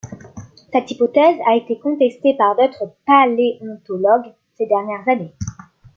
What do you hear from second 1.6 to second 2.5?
contestée